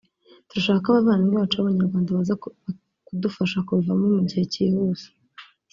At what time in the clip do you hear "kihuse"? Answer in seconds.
4.53-5.07